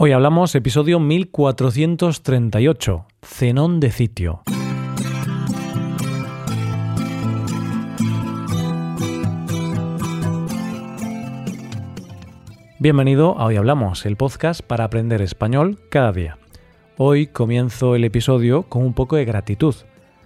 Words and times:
Hoy 0.00 0.12
hablamos 0.12 0.54
episodio 0.54 1.00
1438, 1.00 3.06
Cenón 3.20 3.80
de 3.80 3.90
Sitio. 3.90 4.42
Bienvenido 12.78 13.36
a 13.40 13.46
Hoy 13.46 13.56
Hablamos, 13.56 14.06
el 14.06 14.16
podcast 14.16 14.62
para 14.62 14.84
aprender 14.84 15.20
español 15.20 15.80
cada 15.90 16.12
día. 16.12 16.38
Hoy 16.96 17.26
comienzo 17.26 17.96
el 17.96 18.04
episodio 18.04 18.68
con 18.68 18.84
un 18.84 18.94
poco 18.94 19.16
de 19.16 19.24
gratitud, 19.24 19.74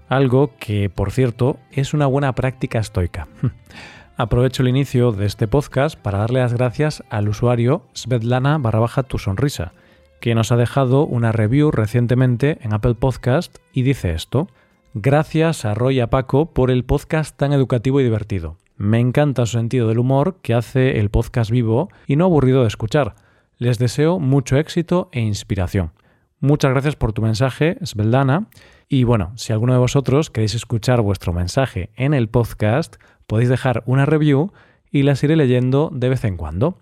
algo 0.07 0.55
que, 0.59 0.91
por 0.91 1.13
cierto, 1.13 1.57
es 1.71 1.95
una 1.95 2.05
buena 2.05 2.35
práctica 2.35 2.79
estoica. 2.79 3.27
Aprovecho 4.17 4.63
el 4.63 4.69
inicio 4.69 5.13
de 5.13 5.25
este 5.25 5.49
podcast 5.49 5.99
para 5.99 6.19
darle 6.19 6.41
las 6.41 6.53
gracias 6.53 7.03
al 7.09 7.31
usuario 7.31 7.83
Svetlana 7.95 8.59
barra 8.59 8.79
baja 8.79 9.03
tu 9.05 9.19
sonrisa, 9.19 9.73
que 10.21 10.35
nos 10.35 10.53
ha 10.53 10.57
dejado 10.57 11.07
una 11.07 11.33
review 11.33 11.71
recientemente 11.71 12.59
en 12.61 12.75
Apple 12.75 12.95
Podcast 12.95 13.57
y 13.73 13.83
dice 13.83 14.13
esto. 14.13 14.49
Gracias 14.93 15.65
a 15.65 15.75
Roy 15.75 15.97
y 15.97 16.01
a 16.01 16.11
Paco 16.11 16.53
por 16.53 16.71
el 16.71 16.85
podcast 16.85 17.35
tan 17.37 17.55
educativo 17.55 18.01
y 18.01 18.05
divertido. 18.05 18.59
Me 18.77 19.01
encanta 19.01 19.47
su 19.47 19.57
sentido 19.57 19.89
del 19.89 19.99
humor 19.99 20.37
que 20.43 20.53
hace 20.53 21.01
el 21.01 21.09
podcast 21.09 21.51
vivo 21.51 21.89
y 22.07 22.17
no 22.17 22.27
aburrido 22.27 22.61
de 22.61 22.69
escuchar. 22.69 23.15
Les 23.57 23.79
deseo 23.79 24.19
mucho 24.19 24.59
éxito 24.59 25.09
e 25.13 25.21
inspiración. 25.21 25.93
Muchas 26.39 26.73
gracias 26.73 26.97
por 26.97 27.15
tu 27.15 27.23
mensaje, 27.23 27.79
Svetlana. 27.83 28.49
Y 28.89 29.05
bueno, 29.05 29.33
si 29.37 29.53
alguno 29.53 29.73
de 29.73 29.79
vosotros 29.79 30.31
queréis 30.31 30.55
escuchar 30.55 31.01
vuestro 31.01 31.33
mensaje 31.33 31.91
en 31.97 32.15
el 32.15 32.29
podcast, 32.29 32.97
podéis 33.27 33.49
dejar 33.49 33.83
una 33.87 34.07
review 34.07 34.53
y 34.91 35.03
las 35.03 35.23
iré 35.25 35.37
leyendo 35.37 35.91
de 35.93 36.09
vez 36.09 36.25
en 36.25 36.37
cuando. 36.37 36.79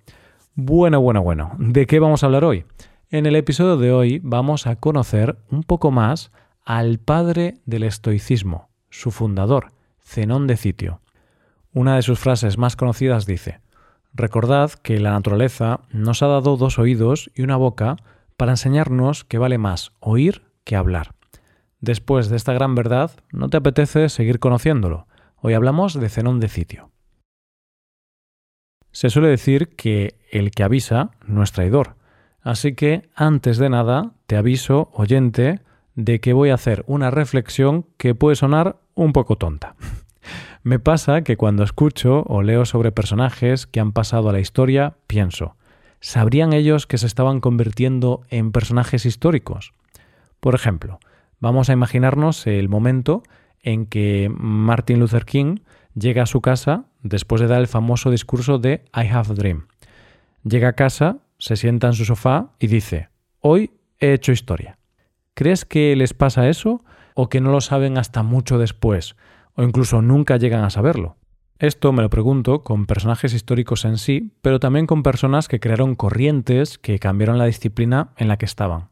Bueno, 0.55 1.01
bueno, 1.01 1.23
bueno, 1.23 1.53
¿de 1.59 1.87
qué 1.87 2.01
vamos 2.01 2.23
a 2.23 2.27
hablar 2.27 2.45
hoy? 2.45 2.65
En 3.11 3.27
el 3.27 3.37
episodio 3.37 3.77
de 3.77 3.93
hoy 3.93 4.21
vamos 4.23 4.67
a 4.67 4.77
conocer 4.77 5.39
un 5.51 5.63
poco 5.63 5.91
más 5.91 6.33
al 6.65 6.99
padre 6.99 7.59
del 7.67 7.85
estoicismo, 7.85 8.69
su 8.91 9.11
fundador, 9.11 9.73
Zenón 10.03 10.47
de 10.47 10.57
Citio. 10.57 11.01
Una 11.73 11.97
de 11.97 12.03
sus 12.03 12.19
frases 12.19 12.59
más 12.59 12.77
conocidas 12.77 13.27
dice, 13.27 13.61
Recordad 14.13 14.73
que 14.73 14.99
la 14.99 15.13
naturaleza 15.13 15.81
nos 15.93 16.23
ha 16.23 16.27
dado 16.27 16.57
dos 16.57 16.79
oídos 16.79 17.31
y 17.35 17.43
una 17.43 17.57
boca 17.57 17.97
para 18.37 18.53
enseñarnos 18.53 19.25
que 19.25 19.39
vale 19.39 19.59
más 19.59 19.93
oír 20.01 20.43
que 20.65 20.75
hablar. 20.75 21.15
Después 21.81 22.29
de 22.29 22.37
esta 22.37 22.53
gran 22.53 22.75
verdad, 22.75 23.13
¿no 23.33 23.49
te 23.49 23.57
apetece 23.57 24.11
seguir 24.11 24.39
conociéndolo? 24.39 25.07
Hoy 25.37 25.55
hablamos 25.55 25.95
de 25.99 26.11
Zenón 26.11 26.39
de 26.39 26.49
Citio. 26.49 26.91
Se 28.93 29.09
suele 29.09 29.29
decir 29.29 29.75
que 29.77 30.19
el 30.31 30.51
que 30.51 30.63
avisa 30.63 31.13
no 31.27 31.43
es 31.43 31.53
traidor. 31.53 31.97
Así 32.43 32.75
que, 32.75 33.09
antes 33.15 33.57
de 33.57 33.71
nada, 33.71 34.13
te 34.27 34.37
aviso, 34.37 34.91
oyente, 34.93 35.61
de 35.95 36.21
que 36.21 36.35
voy 36.35 36.51
a 36.51 36.55
hacer 36.55 36.85
una 36.87 37.11
reflexión 37.11 37.87
que 37.97 38.15
puede 38.15 38.37
sonar 38.37 38.77
un 38.95 39.15
poco 39.15 39.37
tonta. 39.37 39.75
Me 40.63 40.79
pasa 40.79 41.23
que 41.23 41.39
cuando 41.39 41.63
escucho 41.63 42.25
o 42.27 42.43
leo 42.43 42.67
sobre 42.67 42.93
personajes 42.93 43.67
que 43.67 43.81
han 43.81 43.93
pasado 43.93 44.29
a 44.29 44.33
la 44.33 44.41
historia, 44.41 44.97
pienso, 45.07 45.57
¿sabrían 46.01 46.53
ellos 46.53 46.87
que 46.87 46.99
se 46.99 47.07
estaban 47.07 47.41
convirtiendo 47.41 48.21
en 48.29 48.53
personajes 48.53 49.07
históricos? 49.07 49.73
Por 50.41 50.55
ejemplo, 50.55 51.01
vamos 51.41 51.69
a 51.69 51.73
imaginarnos 51.73 52.47
el 52.47 52.69
momento 52.69 53.23
en 53.63 53.87
que 53.87 54.31
Martin 54.35 55.01
Luther 55.01 55.25
King 55.25 55.57
llega 55.95 56.23
a 56.23 56.27
su 56.27 56.41
casa 56.41 56.85
después 57.03 57.41
de 57.41 57.49
dar 57.49 57.61
el 57.61 57.67
famoso 57.67 58.11
discurso 58.11 58.59
de 58.59 58.85
I 58.95 59.09
Have 59.09 59.31
a 59.31 59.35
Dream. 59.35 59.67
Llega 60.45 60.69
a 60.69 60.73
casa, 60.75 61.19
se 61.39 61.57
sienta 61.57 61.89
en 61.89 61.95
su 61.95 62.05
sofá 62.05 62.53
y 62.59 62.69
dice, 62.69 63.09
hoy 63.41 63.73
he 63.99 64.13
hecho 64.13 64.33
historia. 64.33 64.79
¿Crees 65.35 65.65
que 65.65 65.97
les 65.97 66.15
pasa 66.15 66.49
eso 66.49 66.85
o 67.15 67.29
que 67.29 67.41
no 67.41 67.51
lo 67.51 67.61
saben 67.61 67.99
hasta 67.99 68.23
mucho 68.23 68.59
después 68.59 69.17
o 69.55 69.63
incluso 69.63 70.03
nunca 70.03 70.37
llegan 70.37 70.65
a 70.65 70.71
saberlo? 70.71 71.17
Esto 71.59 71.93
me 71.93 72.03
lo 72.03 72.09
pregunto 72.09 72.63
con 72.63 72.87
personajes 72.87 73.35
históricos 73.35 73.85
en 73.85 73.99
sí, 73.99 74.33
pero 74.41 74.61
también 74.61 74.87
con 74.87 75.03
personas 75.03 75.47
que 75.47 75.61
crearon 75.61 75.95
corrientes 75.95 76.79
que 76.79 76.99
cambiaron 76.99 77.37
la 77.37 77.45
disciplina 77.45 78.13
en 78.17 78.29
la 78.29 78.39
que 78.39 78.47
estaban. 78.47 78.90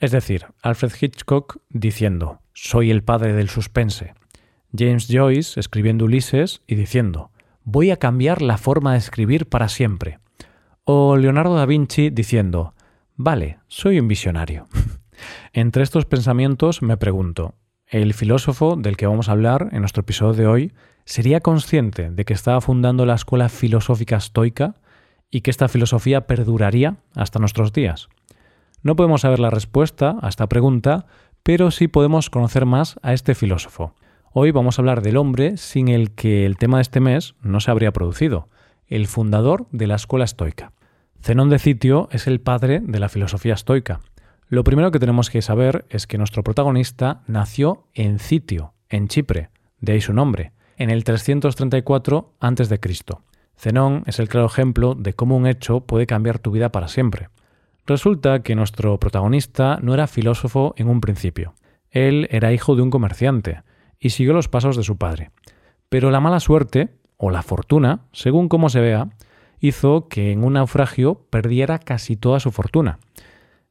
Es 0.00 0.12
decir, 0.12 0.46
Alfred 0.62 0.92
Hitchcock 1.00 1.58
diciendo, 1.70 2.40
soy 2.54 2.92
el 2.92 3.02
padre 3.02 3.32
del 3.32 3.48
suspense. 3.48 4.14
James 4.76 5.08
Joyce 5.10 5.58
escribiendo 5.58 6.04
Ulises 6.04 6.62
y 6.68 6.76
diciendo, 6.76 7.32
voy 7.64 7.90
a 7.90 7.96
cambiar 7.96 8.40
la 8.40 8.58
forma 8.58 8.92
de 8.92 8.98
escribir 8.98 9.48
para 9.48 9.68
siempre. 9.68 10.20
O 10.84 11.16
Leonardo 11.16 11.56
da 11.56 11.66
Vinci 11.66 12.10
diciendo, 12.10 12.74
vale, 13.16 13.58
soy 13.66 13.98
un 13.98 14.06
visionario. 14.06 14.68
Entre 15.52 15.82
estos 15.82 16.06
pensamientos 16.06 16.80
me 16.80 16.96
pregunto, 16.96 17.56
¿el 17.86 18.14
filósofo 18.14 18.76
del 18.76 18.96
que 18.96 19.08
vamos 19.08 19.28
a 19.28 19.32
hablar 19.32 19.68
en 19.72 19.80
nuestro 19.80 20.02
episodio 20.02 20.34
de 20.34 20.46
hoy 20.46 20.72
sería 21.06 21.40
consciente 21.40 22.10
de 22.10 22.24
que 22.24 22.34
estaba 22.34 22.60
fundando 22.60 23.04
la 23.04 23.14
escuela 23.14 23.48
filosófica 23.48 24.16
estoica 24.16 24.76
y 25.28 25.40
que 25.40 25.50
esta 25.50 25.66
filosofía 25.66 26.28
perduraría 26.28 26.98
hasta 27.16 27.40
nuestros 27.40 27.72
días? 27.72 28.08
No 28.82 28.96
podemos 28.96 29.22
saber 29.22 29.40
la 29.40 29.50
respuesta 29.50 30.16
a 30.20 30.28
esta 30.28 30.46
pregunta 30.46 31.06
pero 31.48 31.70
sí 31.70 31.88
podemos 31.88 32.28
conocer 32.28 32.66
más 32.66 32.98
a 33.02 33.14
este 33.14 33.34
filósofo. 33.34 33.94
Hoy 34.34 34.50
vamos 34.50 34.78
a 34.78 34.82
hablar 34.82 35.00
del 35.00 35.16
hombre 35.16 35.56
sin 35.56 35.88
el 35.88 36.10
que 36.10 36.44
el 36.44 36.58
tema 36.58 36.76
de 36.76 36.82
este 36.82 37.00
mes 37.00 37.36
no 37.40 37.60
se 37.60 37.70
habría 37.70 37.90
producido, 37.90 38.50
el 38.86 39.06
fundador 39.06 39.66
de 39.72 39.86
la 39.86 39.94
escuela 39.94 40.26
estoica. 40.26 40.72
Zenón 41.22 41.48
de 41.48 41.58
Citio 41.58 42.10
es 42.12 42.26
el 42.26 42.42
padre 42.42 42.80
de 42.84 42.98
la 42.98 43.08
filosofía 43.08 43.54
estoica. 43.54 44.00
Lo 44.48 44.62
primero 44.62 44.90
que 44.90 44.98
tenemos 44.98 45.30
que 45.30 45.40
saber 45.40 45.86
es 45.88 46.06
que 46.06 46.18
nuestro 46.18 46.42
protagonista 46.42 47.22
nació 47.26 47.86
en 47.94 48.18
Citio, 48.18 48.74
en 48.90 49.08
Chipre, 49.08 49.48
de 49.80 49.92
ahí 49.92 50.02
su 50.02 50.12
nombre, 50.12 50.52
en 50.76 50.90
el 50.90 51.02
334 51.02 52.34
a.C. 52.40 52.80
Zenón 53.56 54.02
es 54.04 54.18
el 54.18 54.28
claro 54.28 54.46
ejemplo 54.46 54.94
de 54.94 55.14
cómo 55.14 55.34
un 55.34 55.46
hecho 55.46 55.80
puede 55.80 56.06
cambiar 56.06 56.38
tu 56.38 56.50
vida 56.50 56.70
para 56.70 56.88
siempre. 56.88 57.30
Resulta 57.88 58.42
que 58.42 58.54
nuestro 58.54 59.00
protagonista 59.00 59.78
no 59.80 59.94
era 59.94 60.06
filósofo 60.06 60.74
en 60.76 60.90
un 60.90 61.00
principio. 61.00 61.54
Él 61.90 62.28
era 62.30 62.52
hijo 62.52 62.76
de 62.76 62.82
un 62.82 62.90
comerciante 62.90 63.62
y 63.98 64.10
siguió 64.10 64.34
los 64.34 64.46
pasos 64.46 64.76
de 64.76 64.82
su 64.82 64.98
padre. 64.98 65.30
Pero 65.88 66.10
la 66.10 66.20
mala 66.20 66.38
suerte, 66.38 66.90
o 67.16 67.30
la 67.30 67.40
fortuna, 67.40 68.02
según 68.12 68.50
cómo 68.50 68.68
se 68.68 68.82
vea, 68.82 69.08
hizo 69.58 70.06
que 70.08 70.32
en 70.32 70.44
un 70.44 70.52
naufragio 70.52 71.26
perdiera 71.30 71.78
casi 71.78 72.14
toda 72.14 72.40
su 72.40 72.52
fortuna. 72.52 72.98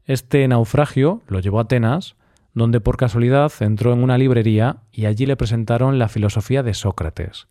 Este 0.04 0.48
naufragio 0.48 1.22
lo 1.28 1.40
llevó 1.40 1.60
a 1.60 1.64
Atenas, 1.64 2.16
donde 2.56 2.82
por 2.82 2.98
casualidad 2.98 3.52
entró 3.60 3.94
en 3.94 4.02
una 4.02 4.18
librería 4.18 4.78
y 4.92 5.06
allí 5.06 5.28
le 5.28 5.38
presentaron 5.38 6.00
la 6.00 6.10
filosofía 6.10 6.64
de 6.64 6.74
Sócrates. 6.74 7.48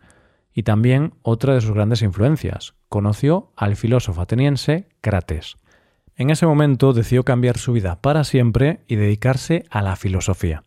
Y 0.52 0.64
también 0.64 1.14
otra 1.22 1.54
de 1.54 1.60
sus 1.60 1.70
grandes 1.70 2.02
influencias. 2.02 2.74
Conoció 2.88 3.52
al 3.54 3.76
filósofo 3.76 4.20
ateniense 4.20 4.88
Crates. 5.00 5.58
En 6.18 6.30
ese 6.30 6.46
momento 6.46 6.94
decidió 6.94 7.24
cambiar 7.24 7.58
su 7.58 7.74
vida 7.74 8.00
para 8.00 8.24
siempre 8.24 8.80
y 8.88 8.96
dedicarse 8.96 9.66
a 9.68 9.82
la 9.82 9.96
filosofía. 9.96 10.62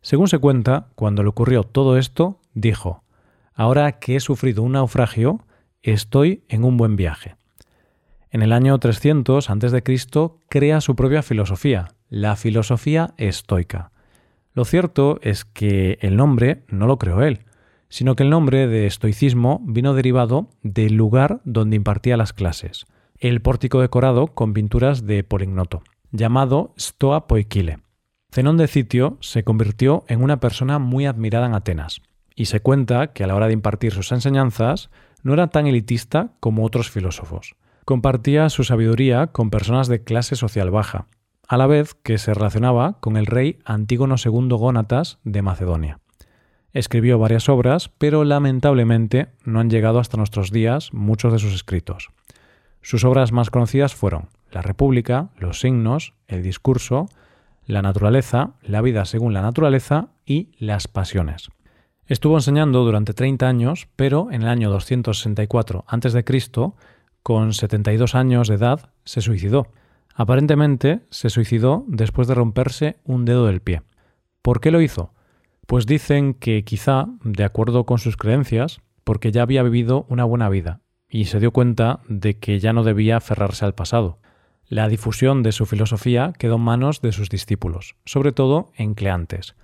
Según 0.00 0.28
se 0.28 0.38
cuenta, 0.38 0.88
cuando 0.94 1.22
le 1.22 1.28
ocurrió 1.28 1.62
todo 1.62 1.98
esto, 1.98 2.40
dijo, 2.54 3.02
Ahora 3.54 3.98
que 3.98 4.16
he 4.16 4.20
sufrido 4.20 4.62
un 4.62 4.72
naufragio, 4.72 5.44
estoy 5.82 6.42
en 6.48 6.64
un 6.64 6.78
buen 6.78 6.96
viaje. 6.96 7.36
En 8.30 8.40
el 8.40 8.50
año 8.52 8.78
300 8.78 9.50
a.C. 9.50 9.82
crea 10.48 10.80
su 10.80 10.96
propia 10.96 11.22
filosofía, 11.22 11.92
la 12.08 12.34
filosofía 12.34 13.12
estoica. 13.18 13.90
Lo 14.54 14.64
cierto 14.64 15.18
es 15.20 15.44
que 15.44 15.98
el 16.00 16.16
nombre 16.16 16.62
no 16.68 16.86
lo 16.86 16.96
creó 16.96 17.22
él, 17.22 17.40
sino 17.90 18.16
que 18.16 18.22
el 18.22 18.30
nombre 18.30 18.66
de 18.68 18.86
estoicismo 18.86 19.60
vino 19.66 19.92
derivado 19.92 20.48
del 20.62 20.94
lugar 20.94 21.42
donde 21.44 21.76
impartía 21.76 22.16
las 22.16 22.32
clases 22.32 22.86
el 23.28 23.40
pórtico 23.40 23.80
decorado 23.80 24.26
con 24.26 24.52
pinturas 24.52 25.06
de 25.06 25.24
Polignoto, 25.24 25.82
llamado 26.12 26.74
Stoa 26.78 27.26
Poikile. 27.26 27.78
Zenón 28.30 28.58
de 28.58 28.68
Citio 28.68 29.16
se 29.20 29.44
convirtió 29.44 30.04
en 30.08 30.22
una 30.22 30.40
persona 30.40 30.78
muy 30.78 31.06
admirada 31.06 31.46
en 31.46 31.54
Atenas, 31.54 32.02
y 32.34 32.46
se 32.46 32.60
cuenta 32.60 33.14
que 33.14 33.24
a 33.24 33.26
la 33.26 33.34
hora 33.34 33.46
de 33.46 33.54
impartir 33.54 33.92
sus 33.92 34.12
enseñanzas 34.12 34.90
no 35.22 35.32
era 35.32 35.46
tan 35.46 35.66
elitista 35.66 36.32
como 36.38 36.66
otros 36.66 36.90
filósofos. 36.90 37.56
Compartía 37.86 38.50
su 38.50 38.62
sabiduría 38.62 39.28
con 39.28 39.48
personas 39.48 39.88
de 39.88 40.04
clase 40.04 40.36
social 40.36 40.70
baja, 40.70 41.06
a 41.48 41.56
la 41.56 41.66
vez 41.66 41.94
que 41.94 42.18
se 42.18 42.34
relacionaba 42.34 43.00
con 43.00 43.16
el 43.16 43.24
rey 43.24 43.58
Antígono 43.64 44.16
II 44.22 44.48
Gónatas 44.50 45.18
de 45.24 45.40
Macedonia. 45.40 45.98
Escribió 46.74 47.18
varias 47.18 47.48
obras, 47.48 47.88
pero 47.88 48.24
lamentablemente 48.24 49.28
no 49.46 49.60
han 49.60 49.70
llegado 49.70 49.98
hasta 49.98 50.18
nuestros 50.18 50.50
días 50.50 50.92
muchos 50.92 51.32
de 51.32 51.38
sus 51.38 51.54
escritos. 51.54 52.10
Sus 52.84 53.02
obras 53.04 53.32
más 53.32 53.48
conocidas 53.48 53.94
fueron 53.94 54.28
La 54.52 54.60
República, 54.60 55.30
Los 55.38 55.60
Signos, 55.60 56.12
El 56.28 56.42
Discurso, 56.42 57.08
La 57.64 57.80
Naturaleza, 57.80 58.56
La 58.60 58.82
Vida 58.82 59.06
según 59.06 59.32
la 59.32 59.40
Naturaleza 59.40 60.08
y 60.26 60.50
Las 60.58 60.86
Pasiones. 60.86 61.48
Estuvo 62.08 62.36
enseñando 62.36 62.84
durante 62.84 63.14
30 63.14 63.48
años, 63.48 63.88
pero 63.96 64.30
en 64.30 64.42
el 64.42 64.48
año 64.48 64.68
264 64.68 65.86
a.C., 65.88 66.24
con 67.22 67.54
72 67.54 68.14
años 68.14 68.48
de 68.48 68.56
edad, 68.56 68.90
se 69.06 69.22
suicidó. 69.22 69.68
Aparentemente 70.14 71.00
se 71.08 71.30
suicidó 71.30 71.86
después 71.88 72.28
de 72.28 72.34
romperse 72.34 72.96
un 73.04 73.24
dedo 73.24 73.46
del 73.46 73.62
pie. 73.62 73.80
¿Por 74.42 74.60
qué 74.60 74.70
lo 74.70 74.82
hizo? 74.82 75.14
Pues 75.66 75.86
dicen 75.86 76.34
que 76.34 76.64
quizá, 76.64 77.06
de 77.24 77.44
acuerdo 77.44 77.86
con 77.86 77.96
sus 77.96 78.18
creencias, 78.18 78.82
porque 79.04 79.32
ya 79.32 79.40
había 79.40 79.62
vivido 79.62 80.04
una 80.10 80.24
buena 80.24 80.50
vida 80.50 80.83
y 81.14 81.26
se 81.26 81.38
dio 81.38 81.52
cuenta 81.52 82.00
de 82.08 82.40
que 82.40 82.58
ya 82.58 82.72
no 82.72 82.82
debía 82.82 83.18
aferrarse 83.18 83.64
al 83.64 83.72
pasado. 83.72 84.18
La 84.66 84.88
difusión 84.88 85.44
de 85.44 85.52
su 85.52 85.64
filosofía 85.64 86.32
quedó 86.36 86.56
en 86.56 86.62
manos 86.62 87.02
de 87.02 87.12
sus 87.12 87.28
discípulos, 87.28 87.94
sobre 88.04 88.32
todo 88.32 88.72
en 88.74 88.94
Cleantes, 88.94 89.54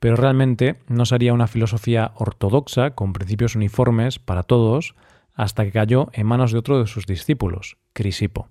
pero 0.00 0.16
realmente 0.16 0.80
no 0.88 1.06
sería 1.06 1.32
una 1.32 1.46
filosofía 1.46 2.10
ortodoxa 2.16 2.96
con 2.96 3.12
principios 3.12 3.54
uniformes 3.54 4.18
para 4.18 4.42
todos 4.42 4.96
hasta 5.32 5.64
que 5.64 5.70
cayó 5.70 6.08
en 6.12 6.26
manos 6.26 6.50
de 6.50 6.58
otro 6.58 6.80
de 6.80 6.88
sus 6.88 7.06
discípulos, 7.06 7.76
Crisipo. 7.92 8.48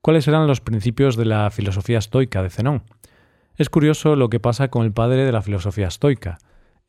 ¿Cuáles 0.00 0.28
eran 0.28 0.46
los 0.46 0.60
principios 0.60 1.16
de 1.16 1.24
la 1.24 1.50
filosofía 1.50 1.98
estoica 1.98 2.44
de 2.44 2.50
Zenón? 2.50 2.84
Es 3.56 3.70
curioso 3.70 4.14
lo 4.14 4.30
que 4.30 4.38
pasa 4.38 4.68
con 4.68 4.84
el 4.84 4.92
padre 4.92 5.24
de 5.24 5.32
la 5.32 5.42
filosofía 5.42 5.88
estoica. 5.88 6.38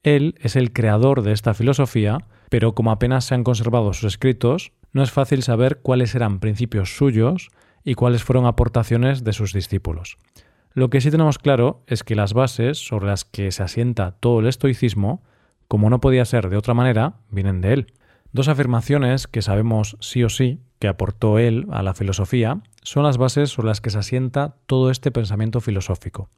Él 0.03 0.35
es 0.39 0.55
el 0.55 0.71
creador 0.71 1.23
de 1.23 1.31
esta 1.31 1.55
filosofía, 1.55 2.19
pero 2.49 2.73
como 2.75 2.91
apenas 2.91 3.25
se 3.25 3.35
han 3.35 3.43
conservado 3.43 3.93
sus 3.93 4.13
escritos, 4.13 4.71
no 4.93 5.03
es 5.03 5.11
fácil 5.11 5.43
saber 5.43 5.79
cuáles 5.81 6.15
eran 6.15 6.39
principios 6.39 6.95
suyos 6.95 7.49
y 7.83 7.95
cuáles 7.95 8.23
fueron 8.23 8.45
aportaciones 8.45 9.23
de 9.23 9.33
sus 9.33 9.53
discípulos. 9.53 10.17
Lo 10.73 10.89
que 10.89 11.01
sí 11.01 11.09
tenemos 11.09 11.39
claro 11.39 11.83
es 11.87 12.03
que 12.03 12.15
las 12.15 12.33
bases 12.33 12.77
sobre 12.77 13.07
las 13.07 13.25
que 13.25 13.51
se 13.51 13.63
asienta 13.63 14.11
todo 14.11 14.39
el 14.39 14.47
estoicismo, 14.47 15.23
como 15.67 15.89
no 15.89 15.99
podía 15.99 16.25
ser 16.25 16.49
de 16.49 16.57
otra 16.57 16.73
manera, 16.73 17.15
vienen 17.29 17.61
de 17.61 17.73
él. 17.73 17.93
Dos 18.31 18.47
afirmaciones 18.47 19.27
que 19.27 19.41
sabemos 19.41 19.97
sí 19.99 20.23
o 20.23 20.29
sí 20.29 20.61
que 20.79 20.87
aportó 20.87 21.39
él 21.39 21.65
a 21.71 21.81
la 21.81 21.93
filosofía 21.93 22.61
son 22.83 23.03
las 23.03 23.17
bases 23.17 23.49
sobre 23.49 23.69
las 23.69 23.81
que 23.81 23.89
se 23.89 23.97
asienta 23.97 24.55
todo 24.67 24.91
este 24.91 25.11
pensamiento 25.11 25.61
filosófico. 25.61 26.29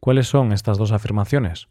¿Cuáles 0.00 0.28
son 0.28 0.52
estas 0.52 0.78
dos 0.78 0.92
afirmaciones? 0.92 1.66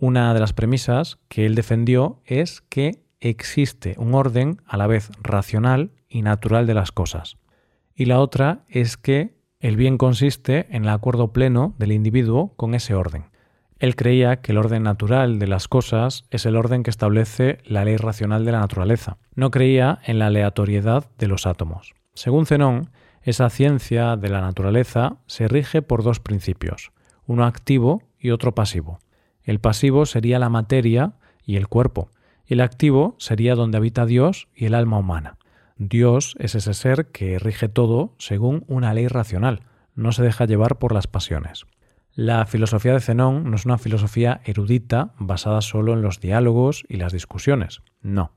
Una 0.00 0.32
de 0.32 0.38
las 0.38 0.52
premisas 0.52 1.18
que 1.26 1.44
él 1.44 1.56
defendió 1.56 2.20
es 2.24 2.60
que 2.68 3.02
existe 3.18 3.96
un 3.98 4.14
orden 4.14 4.62
a 4.64 4.76
la 4.76 4.86
vez 4.86 5.10
racional 5.20 5.90
y 6.08 6.22
natural 6.22 6.68
de 6.68 6.74
las 6.74 6.92
cosas. 6.92 7.36
Y 7.96 8.04
la 8.04 8.20
otra 8.20 8.64
es 8.68 8.96
que 8.96 9.34
el 9.58 9.76
bien 9.76 9.98
consiste 9.98 10.68
en 10.70 10.84
el 10.84 10.90
acuerdo 10.90 11.32
pleno 11.32 11.74
del 11.78 11.90
individuo 11.90 12.54
con 12.54 12.76
ese 12.76 12.94
orden. 12.94 13.24
Él 13.80 13.96
creía 13.96 14.40
que 14.40 14.52
el 14.52 14.58
orden 14.58 14.84
natural 14.84 15.40
de 15.40 15.48
las 15.48 15.66
cosas 15.66 16.26
es 16.30 16.46
el 16.46 16.54
orden 16.54 16.84
que 16.84 16.90
establece 16.90 17.58
la 17.64 17.84
ley 17.84 17.96
racional 17.96 18.44
de 18.44 18.52
la 18.52 18.60
naturaleza. 18.60 19.16
No 19.34 19.50
creía 19.50 19.98
en 20.04 20.20
la 20.20 20.26
aleatoriedad 20.26 21.10
de 21.18 21.26
los 21.26 21.44
átomos. 21.44 21.94
Según 22.14 22.46
Zenón, 22.46 22.90
esa 23.22 23.50
ciencia 23.50 24.16
de 24.16 24.28
la 24.28 24.42
naturaleza 24.42 25.16
se 25.26 25.48
rige 25.48 25.82
por 25.82 26.04
dos 26.04 26.20
principios, 26.20 26.92
uno 27.26 27.44
activo 27.44 28.04
y 28.16 28.30
otro 28.30 28.54
pasivo. 28.54 29.00
El 29.48 29.60
pasivo 29.60 30.04
sería 30.04 30.38
la 30.38 30.50
materia 30.50 31.14
y 31.42 31.56
el 31.56 31.68
cuerpo, 31.68 32.10
el 32.48 32.60
activo 32.60 33.16
sería 33.18 33.54
donde 33.54 33.78
habita 33.78 34.04
Dios 34.04 34.46
y 34.54 34.66
el 34.66 34.74
alma 34.74 34.98
humana. 34.98 35.38
Dios 35.78 36.36
es 36.38 36.54
ese 36.54 36.74
ser 36.74 37.06
que 37.06 37.38
rige 37.38 37.70
todo 37.70 38.14
según 38.18 38.64
una 38.68 38.92
ley 38.92 39.08
racional, 39.08 39.62
no 39.94 40.12
se 40.12 40.22
deja 40.22 40.44
llevar 40.44 40.76
por 40.76 40.92
las 40.92 41.06
pasiones. 41.06 41.64
La 42.12 42.44
filosofía 42.44 42.92
de 42.92 43.00
Zenón 43.00 43.50
no 43.50 43.56
es 43.56 43.64
una 43.64 43.78
filosofía 43.78 44.42
erudita 44.44 45.14
basada 45.18 45.62
solo 45.62 45.94
en 45.94 46.02
los 46.02 46.20
diálogos 46.20 46.84
y 46.86 46.98
las 46.98 47.14
discusiones, 47.14 47.80
no. 48.02 48.32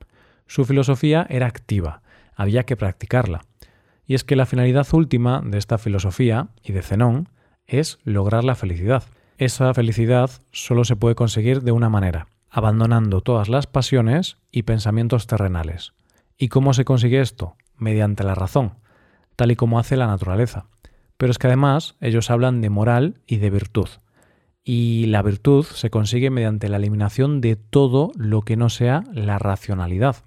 Su 0.48 0.64
filosofía 0.64 1.28
era 1.30 1.48
activa, 1.48 2.04
había 2.38 2.64
que 2.64 2.78
practicarla. 2.78 3.42
Y 4.08 4.16
es 4.16 4.24
que 4.24 4.38
la 4.38 4.46
finalidad 4.46 4.88
última 4.94 5.42
de 5.44 5.58
esta 5.58 5.78
filosofía 5.78 6.52
y 6.64 6.72
de 6.72 6.82
Zenón 6.82 7.28
es 7.68 8.00
lograr 8.06 8.46
la 8.46 8.56
felicidad. 8.56 9.04
Esa 9.42 9.74
felicidad 9.74 10.30
solo 10.52 10.84
se 10.84 10.96
puede 10.96 11.16
conseguir 11.16 11.64
de 11.64 11.72
una 11.72 11.90
manera, 11.90 12.28
abandonando 12.52 13.22
todas 13.22 13.50
las 13.50 13.66
pasiones 13.66 14.38
y 14.52 14.62
pensamientos 14.62 15.26
terrenales. 15.26 15.94
¿Y 16.38 16.50
cómo 16.50 16.76
se 16.76 16.86
consigue 16.86 17.22
esto? 17.22 17.56
Mediante 17.76 18.24
la 18.24 18.36
razón, 18.36 18.76
tal 19.36 19.50
y 19.50 19.56
como 19.56 19.80
hace 19.80 19.98
la 19.98 20.06
naturaleza. 20.06 20.68
Pero 21.18 21.32
es 21.32 21.40
que 21.40 21.48
además 21.48 21.96
ellos 22.02 22.30
hablan 22.30 22.62
de 22.62 22.70
moral 22.70 23.22
y 23.26 23.38
de 23.38 23.50
virtud. 23.50 23.88
Y 24.64 25.08
la 25.08 25.24
virtud 25.24 25.66
se 25.66 25.90
consigue 25.90 26.30
mediante 26.30 26.70
la 26.70 26.78
eliminación 26.78 27.42
de 27.42 27.56
todo 27.56 28.12
lo 28.14 28.44
que 28.44 28.58
no 28.58 28.70
sea 28.70 29.06
la 29.12 29.40
racionalidad. 29.40 30.18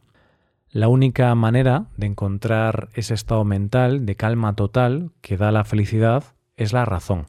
La 0.70 0.88
única 0.88 1.32
manera 1.36 1.86
de 1.96 2.06
encontrar 2.06 2.88
ese 2.94 3.14
estado 3.14 3.44
mental 3.44 4.06
de 4.06 4.16
calma 4.16 4.56
total 4.56 5.12
que 5.20 5.36
da 5.36 5.52
la 5.52 5.62
felicidad 5.62 6.24
es 6.56 6.72
la 6.72 6.84
razón. 6.84 7.26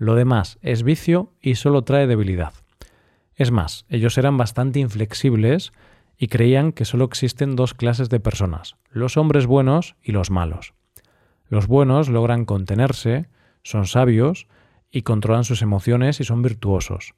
Lo 0.00 0.14
demás 0.14 0.58
es 0.62 0.82
vicio 0.82 1.34
y 1.42 1.56
solo 1.56 1.84
trae 1.84 2.06
debilidad. 2.06 2.54
Es 3.34 3.50
más, 3.50 3.84
ellos 3.90 4.16
eran 4.16 4.38
bastante 4.38 4.80
inflexibles 4.80 5.74
y 6.16 6.28
creían 6.28 6.72
que 6.72 6.86
solo 6.86 7.04
existen 7.04 7.54
dos 7.54 7.74
clases 7.74 8.08
de 8.08 8.18
personas, 8.18 8.76
los 8.88 9.18
hombres 9.18 9.44
buenos 9.44 9.96
y 10.02 10.12
los 10.12 10.30
malos. 10.30 10.72
Los 11.48 11.66
buenos 11.66 12.08
logran 12.08 12.46
contenerse, 12.46 13.28
son 13.62 13.84
sabios 13.84 14.46
y 14.90 15.02
controlan 15.02 15.44
sus 15.44 15.60
emociones 15.60 16.18
y 16.18 16.24
son 16.24 16.40
virtuosos. 16.40 17.12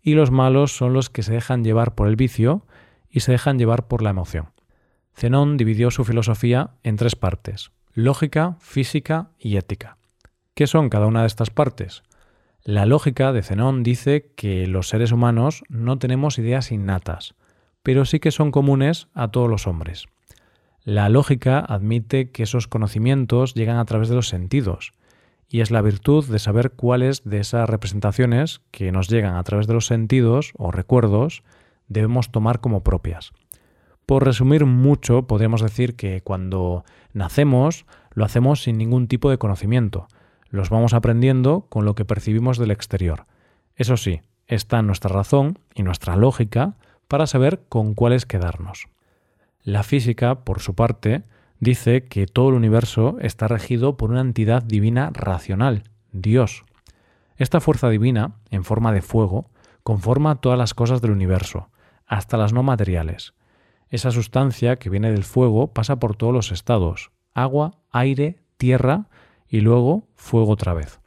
Y 0.00 0.14
los 0.14 0.30
malos 0.30 0.74
son 0.74 0.94
los 0.94 1.10
que 1.10 1.22
se 1.22 1.34
dejan 1.34 1.62
llevar 1.64 1.94
por 1.94 2.08
el 2.08 2.16
vicio 2.16 2.64
y 3.10 3.20
se 3.20 3.32
dejan 3.32 3.58
llevar 3.58 3.88
por 3.88 4.00
la 4.00 4.08
emoción. 4.08 4.52
Zenón 5.14 5.58
dividió 5.58 5.90
su 5.90 6.02
filosofía 6.06 6.70
en 6.82 6.96
tres 6.96 7.14
partes, 7.14 7.72
lógica, 7.92 8.56
física 8.58 9.32
y 9.38 9.58
ética. 9.58 9.98
¿Qué 10.54 10.66
son 10.66 10.88
cada 10.88 11.04
una 11.04 11.20
de 11.20 11.26
estas 11.26 11.50
partes? 11.50 12.02
La 12.64 12.86
lógica 12.86 13.32
de 13.32 13.42
Zenón 13.42 13.82
dice 13.82 14.30
que 14.36 14.68
los 14.68 14.88
seres 14.88 15.10
humanos 15.10 15.64
no 15.68 15.98
tenemos 15.98 16.38
ideas 16.38 16.70
innatas, 16.70 17.34
pero 17.82 18.04
sí 18.04 18.20
que 18.20 18.30
son 18.30 18.52
comunes 18.52 19.08
a 19.14 19.32
todos 19.32 19.50
los 19.50 19.66
hombres. 19.66 20.06
La 20.84 21.08
lógica 21.08 21.58
admite 21.58 22.30
que 22.30 22.44
esos 22.44 22.68
conocimientos 22.68 23.54
llegan 23.54 23.78
a 23.78 23.84
través 23.84 24.08
de 24.08 24.14
los 24.14 24.28
sentidos, 24.28 24.92
y 25.48 25.60
es 25.60 25.72
la 25.72 25.82
virtud 25.82 26.24
de 26.26 26.38
saber 26.38 26.70
cuáles 26.70 27.24
de 27.24 27.40
esas 27.40 27.68
representaciones 27.68 28.60
que 28.70 28.92
nos 28.92 29.08
llegan 29.08 29.34
a 29.34 29.42
través 29.42 29.66
de 29.66 29.74
los 29.74 29.86
sentidos 29.86 30.52
o 30.56 30.70
recuerdos 30.70 31.42
debemos 31.88 32.30
tomar 32.30 32.60
como 32.60 32.84
propias. 32.84 33.32
Por 34.06 34.24
resumir 34.24 34.66
mucho, 34.66 35.26
podríamos 35.26 35.62
decir 35.62 35.96
que 35.96 36.20
cuando 36.20 36.84
nacemos 37.12 37.86
lo 38.14 38.24
hacemos 38.24 38.62
sin 38.62 38.78
ningún 38.78 39.08
tipo 39.08 39.30
de 39.30 39.38
conocimiento. 39.38 40.06
Los 40.52 40.68
vamos 40.68 40.92
aprendiendo 40.92 41.64
con 41.70 41.86
lo 41.86 41.94
que 41.94 42.04
percibimos 42.04 42.58
del 42.58 42.70
exterior. 42.70 43.24
Eso 43.74 43.96
sí, 43.96 44.20
está 44.46 44.82
nuestra 44.82 45.10
razón 45.10 45.58
y 45.74 45.82
nuestra 45.82 46.14
lógica 46.14 46.76
para 47.08 47.26
saber 47.26 47.62
con 47.70 47.94
cuáles 47.94 48.26
quedarnos. 48.26 48.86
La 49.62 49.82
física, 49.82 50.44
por 50.44 50.60
su 50.60 50.74
parte, 50.74 51.22
dice 51.58 52.04
que 52.04 52.26
todo 52.26 52.50
el 52.50 52.56
universo 52.56 53.16
está 53.20 53.48
regido 53.48 53.96
por 53.96 54.10
una 54.10 54.20
entidad 54.20 54.62
divina 54.62 55.08
racional, 55.14 55.84
Dios. 56.12 56.64
Esta 57.38 57.60
fuerza 57.60 57.88
divina, 57.88 58.34
en 58.50 58.62
forma 58.62 58.92
de 58.92 59.00
fuego, 59.00 59.50
conforma 59.82 60.42
todas 60.42 60.58
las 60.58 60.74
cosas 60.74 61.00
del 61.00 61.12
universo, 61.12 61.70
hasta 62.06 62.36
las 62.36 62.52
no 62.52 62.62
materiales. 62.62 63.32
Esa 63.88 64.10
sustancia 64.10 64.76
que 64.76 64.90
viene 64.90 65.12
del 65.12 65.24
fuego 65.24 65.72
pasa 65.72 65.96
por 65.96 66.14
todos 66.14 66.34
los 66.34 66.52
estados, 66.52 67.10
agua, 67.32 67.78
aire, 67.90 68.36
tierra 68.58 69.06
y 69.52 69.60
luego 69.60 70.08
fuego 70.16 70.50
otra 70.50 70.72
vez. 70.72 70.98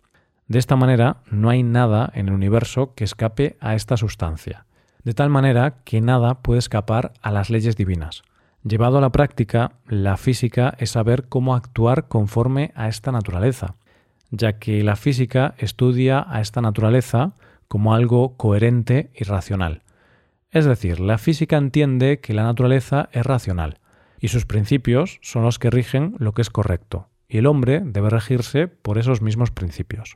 De 0.47 0.59
esta 0.59 0.75
manera 0.75 1.17
no 1.31 1.49
hay 1.49 1.63
nada 1.63 2.11
en 2.13 2.27
el 2.27 2.35
universo 2.35 2.93
que 2.93 3.03
escape 3.03 3.57
a 3.59 3.73
esta 3.73 3.97
sustancia, 3.97 4.67
de 5.03 5.13
tal 5.13 5.31
manera 5.31 5.81
que 5.83 5.99
nada 5.99 6.43
puede 6.43 6.59
escapar 6.59 7.11
a 7.23 7.31
las 7.31 7.49
leyes 7.49 7.75
divinas. 7.75 8.21
Llevado 8.63 8.99
a 8.99 9.01
la 9.01 9.11
práctica, 9.11 9.73
la 9.87 10.15
física 10.15 10.75
es 10.77 10.91
saber 10.91 11.27
cómo 11.27 11.55
actuar 11.55 12.07
conforme 12.07 12.71
a 12.75 12.87
esta 12.87 13.11
naturaleza, 13.11 13.77
ya 14.29 14.59
que 14.59 14.83
la 14.83 14.95
física 14.95 15.55
estudia 15.57 16.23
a 16.29 16.39
esta 16.39 16.61
naturaleza 16.61 17.33
como 17.67 17.95
algo 17.95 18.37
coherente 18.37 19.09
y 19.15 19.23
racional. 19.23 19.81
Es 20.51 20.65
decir, 20.65 20.99
la 20.99 21.17
física 21.17 21.57
entiende 21.57 22.19
que 22.19 22.35
la 22.35 22.43
naturaleza 22.43 23.09
es 23.11 23.25
racional 23.25 23.79
y 24.19 24.27
sus 24.27 24.45
principios 24.45 25.17
son 25.23 25.41
los 25.41 25.57
que 25.57 25.71
rigen 25.71 26.15
lo 26.19 26.33
que 26.33 26.43
es 26.43 26.51
correcto, 26.51 27.09
y 27.35 27.37
el 27.37 27.47
hombre 27.47 27.81
debe 27.83 28.09
regirse 28.09 28.69
por 28.69 28.97
esos 28.97 29.21
mismos 29.21 29.51
principios. 29.51 30.15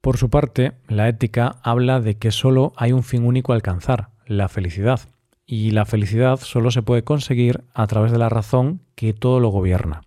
Por 0.00 0.16
su 0.16 0.30
parte, 0.30 0.74
la 0.86 1.08
ética 1.08 1.56
habla 1.64 2.00
de 2.00 2.18
que 2.18 2.30
solo 2.30 2.72
hay 2.76 2.92
un 2.92 3.02
fin 3.02 3.24
único 3.24 3.50
a 3.50 3.56
alcanzar, 3.56 4.10
la 4.26 4.48
felicidad, 4.48 5.00
y 5.44 5.72
la 5.72 5.84
felicidad 5.86 6.38
solo 6.38 6.70
se 6.70 6.82
puede 6.82 7.02
conseguir 7.02 7.64
a 7.74 7.88
través 7.88 8.12
de 8.12 8.18
la 8.18 8.28
razón 8.28 8.80
que 8.94 9.12
todo 9.12 9.40
lo 9.40 9.48
gobierna. 9.48 10.02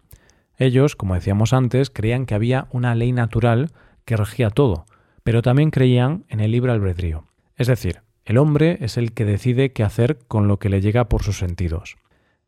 Ellos, 0.58 0.96
como 0.96 1.16
decíamos 1.16 1.52
antes, 1.52 1.90
creían 1.90 2.26
que 2.26 2.36
había 2.36 2.70
una 2.72 2.96
ley 2.96 3.12
natural 3.12 3.72
que 4.06 4.16
regía 4.16 4.50
todo, 4.50 4.86
pero 5.24 5.42
también 5.42 5.72
creían 5.72 6.24
en 6.30 6.40
el 6.40 6.52
libre 6.52 6.72
albedrío. 6.72 7.26
Es 7.58 7.68
decir, 7.68 8.00
el 8.24 8.38
hombre 8.38 8.78
es 8.80 8.96
el 8.96 9.12
que 9.12 9.26
decide 9.26 9.74
qué 9.74 9.84
hacer 9.84 10.20
con 10.30 10.48
lo 10.48 10.58
que 10.58 10.70
le 10.70 10.80
llega 10.80 11.10
por 11.10 11.22
sus 11.22 11.38
sentidos. 11.38 11.98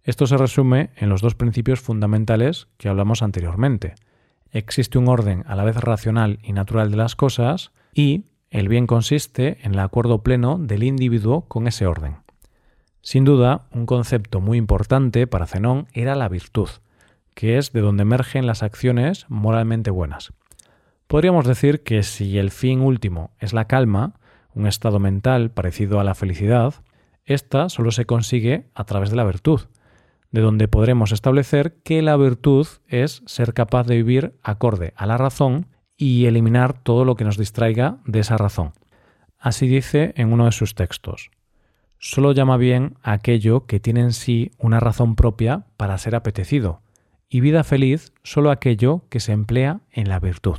Esto 0.03 0.25
se 0.25 0.38
resume 0.38 0.89
en 0.96 1.10
los 1.10 1.22
dos 1.22 1.36
principios 1.36 1.79
fundamentales 1.79 2.67
que 2.77 2.89
hablamos 2.89 3.22
anteriormente. 3.22 3.96
existe 4.53 4.98
un 4.98 5.08
orden 5.08 5.43
a 5.48 5.55
la 5.55 5.63
vez 5.63 5.77
racional 5.77 6.39
y 6.43 6.51
natural 6.51 6.91
de 6.91 6.98
las 6.98 7.15
cosas 7.15 7.72
y 7.93 8.25
el 8.50 8.67
bien 8.67 8.86
consiste 8.86 9.60
en 9.62 9.74
el 9.74 9.79
acuerdo 9.79 10.24
pleno 10.24 10.58
del 10.58 10.84
individuo 10.84 11.48
con 11.48 11.67
ese 11.67 11.86
orden. 11.86 12.17
Sin 13.01 13.24
duda, 13.24 13.67
un 13.72 13.86
concepto 13.86 14.41
muy 14.41 14.58
importante 14.58 15.25
para 15.25 15.48
Zenón 15.48 15.88
era 15.93 16.15
la 16.15 16.27
virtud, 16.27 16.70
que 17.34 17.58
es 17.58 17.72
de 17.72 17.79
donde 17.81 18.01
emergen 18.01 18.46
las 18.46 18.62
acciones 18.62 19.25
moralmente 19.29 19.89
buenas. 19.89 20.34
Podríamos 21.08 21.46
decir 21.46 21.84
que 21.84 22.03
si 22.03 22.38
el 22.38 22.51
fin 22.51 22.81
último 22.81 23.31
es 23.39 23.53
la 23.53 23.65
calma, 23.65 24.20
un 24.53 24.67
estado 24.67 25.00
mental 25.00 25.51
parecido 25.51 26.00
a 26.00 26.03
la 26.03 26.15
felicidad, 26.15 26.74
esta 27.24 27.70
solo 27.70 27.91
se 27.91 28.05
consigue 28.05 28.70
a 28.75 28.84
través 28.84 29.12
de 29.12 29.15
la 29.15 29.24
virtud, 29.24 29.62
de 30.31 30.41
donde 30.41 30.67
podremos 30.67 31.11
establecer 31.11 31.81
que 31.83 32.01
la 32.01 32.15
virtud 32.17 32.67
es 32.88 33.21
ser 33.25 33.53
capaz 33.53 33.85
de 33.85 33.97
vivir 33.97 34.35
acorde 34.41 34.93
a 34.95 35.05
la 35.05 35.17
razón 35.17 35.67
y 35.97 36.25
eliminar 36.25 36.73
todo 36.73 37.05
lo 37.05 37.15
que 37.15 37.25
nos 37.25 37.38
distraiga 37.38 38.00
de 38.05 38.19
esa 38.19 38.38
razón. 38.38 38.71
Así 39.38 39.67
dice 39.67 40.13
en 40.15 40.31
uno 40.33 40.45
de 40.45 40.51
sus 40.51 40.75
textos. 40.75 41.31
Solo 42.00 42.31
llama 42.31 42.57
bien 42.57 42.95
aquello 43.03 43.65
que 43.65 43.79
tiene 43.79 44.01
en 44.01 44.13
sí 44.13 44.51
una 44.57 44.79
razón 44.79 45.15
propia 45.15 45.65
para 45.77 45.97
ser 45.97 46.15
apetecido, 46.15 46.81
y 47.29 47.41
vida 47.41 47.63
feliz 47.63 48.13
solo 48.23 48.50
aquello 48.51 49.05
que 49.09 49.19
se 49.19 49.31
emplea 49.31 49.81
en 49.91 50.09
la 50.09 50.19
virtud. 50.19 50.57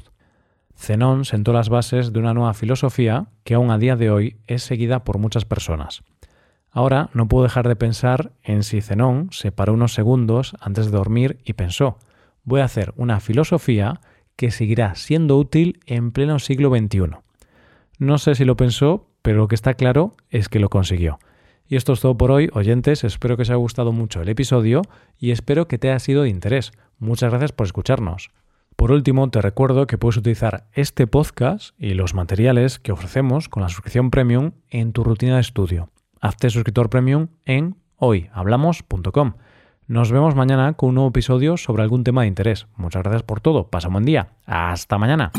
Zenón 0.76 1.24
sentó 1.24 1.52
las 1.52 1.68
bases 1.68 2.12
de 2.12 2.18
una 2.18 2.34
nueva 2.34 2.54
filosofía 2.54 3.26
que 3.44 3.54
aún 3.54 3.70
a 3.70 3.78
día 3.78 3.96
de 3.96 4.10
hoy 4.10 4.36
es 4.46 4.62
seguida 4.62 5.04
por 5.04 5.18
muchas 5.18 5.44
personas. 5.44 6.02
Ahora 6.72 7.10
no 7.12 7.28
puedo 7.28 7.44
dejar 7.44 7.68
de 7.68 7.76
pensar 7.76 8.32
en 8.42 8.62
si 8.62 8.80
Zenón 8.80 9.28
se 9.30 9.52
paró 9.52 9.74
unos 9.74 9.92
segundos 9.92 10.56
antes 10.58 10.86
de 10.86 10.92
dormir 10.92 11.38
y 11.44 11.52
pensó, 11.52 11.98
voy 12.44 12.62
a 12.62 12.64
hacer 12.64 12.94
una 12.96 13.20
filosofía 13.20 14.00
que 14.36 14.50
seguirá 14.50 14.94
siendo 14.94 15.36
útil 15.36 15.80
en 15.84 16.12
pleno 16.12 16.38
siglo 16.38 16.70
XXI. 16.70 17.18
No 17.98 18.16
sé 18.16 18.34
si 18.34 18.46
lo 18.46 18.56
pensó, 18.56 19.06
pero 19.20 19.36
lo 19.36 19.48
que 19.48 19.54
está 19.54 19.74
claro 19.74 20.16
es 20.30 20.48
que 20.48 20.58
lo 20.60 20.70
consiguió. 20.70 21.18
Y 21.68 21.76
esto 21.76 21.92
es 21.92 22.00
todo 22.00 22.16
por 22.16 22.30
hoy, 22.30 22.48
oyentes, 22.54 23.04
espero 23.04 23.36
que 23.36 23.42
os 23.42 23.50
haya 23.50 23.56
gustado 23.56 23.92
mucho 23.92 24.22
el 24.22 24.28
episodio 24.30 24.82
y 25.18 25.30
espero 25.30 25.68
que 25.68 25.78
te 25.78 25.90
haya 25.90 25.98
sido 25.98 26.22
de 26.22 26.30
interés. 26.30 26.72
Muchas 26.98 27.30
gracias 27.30 27.52
por 27.52 27.66
escucharnos. 27.66 28.30
Por 28.76 28.92
último, 28.92 29.30
te 29.30 29.42
recuerdo 29.42 29.86
que 29.86 29.98
puedes 29.98 30.16
utilizar 30.16 30.66
este 30.72 31.06
podcast 31.06 31.74
y 31.78 31.94
los 31.94 32.14
materiales 32.14 32.78
que 32.78 32.92
ofrecemos 32.92 33.48
con 33.48 33.62
la 33.62 33.68
suscripción 33.68 34.10
premium 34.10 34.52
en 34.70 34.92
tu 34.92 35.04
rutina 35.04 35.36
de 35.36 35.42
estudio. 35.42 35.90
Hazte 36.22 36.50
suscriptor 36.50 36.88
premium 36.88 37.26
en 37.44 37.76
hoyhablamos.com. 37.96 39.32
Nos 39.88 40.12
vemos 40.12 40.36
mañana 40.36 40.74
con 40.74 40.90
un 40.90 40.94
nuevo 40.94 41.10
episodio 41.10 41.56
sobre 41.56 41.82
algún 41.82 42.04
tema 42.04 42.22
de 42.22 42.28
interés. 42.28 42.68
Muchas 42.76 43.02
gracias 43.02 43.24
por 43.24 43.40
todo. 43.40 43.68
Pasa 43.68 43.88
un 43.88 43.94
buen 43.94 44.04
día. 44.04 44.28
Hasta 44.46 44.98
mañana. 44.98 45.32